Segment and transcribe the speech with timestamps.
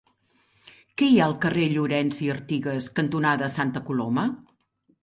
[1.01, 4.27] Què hi ha al carrer Llorens i Artigas cantonada Santa Coloma?